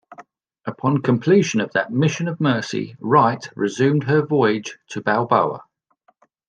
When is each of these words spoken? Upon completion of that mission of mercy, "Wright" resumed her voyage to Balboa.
Upon 0.65 1.03
completion 1.03 1.61
of 1.61 1.73
that 1.73 1.91
mission 1.91 2.27
of 2.27 2.41
mercy, 2.41 2.95
"Wright" 2.99 3.47
resumed 3.55 4.05
her 4.05 4.23
voyage 4.25 4.79
to 4.87 5.01
Balboa. 5.01 5.61